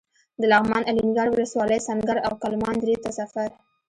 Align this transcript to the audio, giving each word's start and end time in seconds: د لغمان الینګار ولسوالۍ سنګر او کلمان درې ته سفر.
د 0.39 0.41
لغمان 0.51 0.83
الینګار 0.89 1.27
ولسوالۍ 1.31 1.79
سنګر 1.87 2.17
او 2.27 2.33
کلمان 2.43 2.75
درې 2.83 2.95
ته 3.03 3.09
سفر. 3.19 3.49